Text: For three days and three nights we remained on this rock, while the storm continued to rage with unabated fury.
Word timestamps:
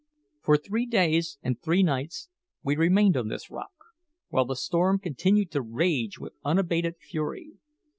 For 0.41 0.57
three 0.57 0.87
days 0.87 1.37
and 1.43 1.61
three 1.61 1.83
nights 1.83 2.27
we 2.63 2.75
remained 2.75 3.15
on 3.15 3.27
this 3.27 3.51
rock, 3.51 3.69
while 4.29 4.45
the 4.45 4.55
storm 4.55 4.97
continued 4.97 5.51
to 5.51 5.61
rage 5.61 6.17
with 6.17 6.33
unabated 6.43 6.95
fury. 6.97 7.59